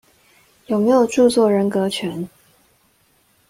[0.65, 2.27] 有沒有著作人格權？